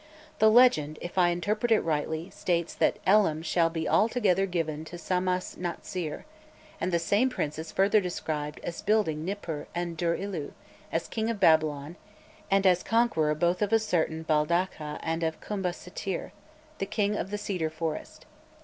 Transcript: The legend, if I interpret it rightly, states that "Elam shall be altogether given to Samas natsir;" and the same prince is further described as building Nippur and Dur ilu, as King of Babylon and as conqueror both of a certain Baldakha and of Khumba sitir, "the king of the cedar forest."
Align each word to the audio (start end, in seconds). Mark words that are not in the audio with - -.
The 0.39 0.49
legend, 0.49 0.97
if 0.99 1.15
I 1.19 1.29
interpret 1.29 1.71
it 1.71 1.81
rightly, 1.81 2.31
states 2.31 2.73
that 2.73 2.97
"Elam 3.05 3.43
shall 3.43 3.69
be 3.69 3.87
altogether 3.87 4.47
given 4.47 4.83
to 4.85 4.95
Samas 4.97 5.57
natsir;" 5.59 6.23
and 6.79 6.91
the 6.91 6.97
same 6.97 7.29
prince 7.29 7.59
is 7.59 7.71
further 7.71 8.01
described 8.01 8.59
as 8.63 8.81
building 8.81 9.23
Nippur 9.23 9.67
and 9.75 9.95
Dur 9.95 10.15
ilu, 10.17 10.53
as 10.91 11.07
King 11.07 11.29
of 11.29 11.39
Babylon 11.39 11.97
and 12.49 12.65
as 12.65 12.81
conqueror 12.81 13.35
both 13.35 13.61
of 13.61 13.71
a 13.71 13.77
certain 13.77 14.23
Baldakha 14.25 14.99
and 15.03 15.21
of 15.21 15.39
Khumba 15.39 15.69
sitir, 15.71 16.31
"the 16.79 16.87
king 16.87 17.15
of 17.15 17.29
the 17.29 17.37
cedar 17.37 17.69
forest." 17.69 18.25